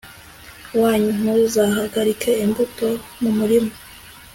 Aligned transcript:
wanyu 0.79 1.11
ntuzahagarika 1.19 2.29
imbuto 2.43 2.87
mu 3.21 3.29
murima 3.37 3.73